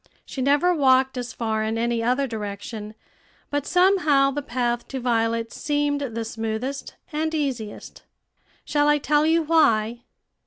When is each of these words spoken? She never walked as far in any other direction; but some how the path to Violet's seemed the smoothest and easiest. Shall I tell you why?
She 0.25 0.41
never 0.41 0.73
walked 0.73 1.15
as 1.15 1.31
far 1.31 1.61
in 1.63 1.77
any 1.77 2.01
other 2.01 2.25
direction; 2.25 2.95
but 3.51 3.67
some 3.67 3.99
how 3.99 4.31
the 4.31 4.41
path 4.41 4.87
to 4.87 4.99
Violet's 4.99 5.55
seemed 5.61 6.01
the 6.01 6.25
smoothest 6.25 6.95
and 7.13 7.31
easiest. 7.35 8.01
Shall 8.65 8.87
I 8.87 8.97
tell 8.97 9.27
you 9.27 9.43
why? 9.43 10.01